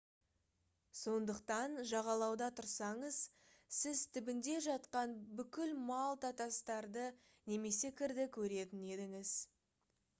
сондықтан 0.99 1.73
жағалауда 1.89 2.45
тұрсаңыз 2.59 3.19
сіз 3.79 4.01
түбінде 4.15 4.55
жатқан 4.67 5.13
бүкіл 5.41 5.75
малта 5.91 6.31
тастарды 6.41 7.03
немесе 7.53 7.93
кірді 8.01 8.25
көретін 8.39 8.89
едіңіз 8.95 9.35